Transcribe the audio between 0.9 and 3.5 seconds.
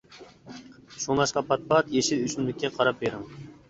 شۇڭلاشقا پات-پات يېشىل ئۆسۈملۈككە قاراپ بېرىڭ.